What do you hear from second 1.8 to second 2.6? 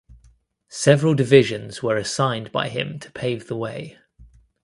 were assigned